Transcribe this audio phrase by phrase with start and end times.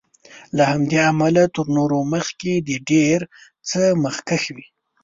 [0.55, 3.19] له همدې امله تر نورو مخکې د ډېر
[3.69, 4.65] څه مخکښ وي.